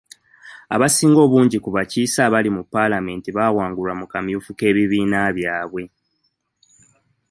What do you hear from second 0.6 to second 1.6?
Abasinga obungi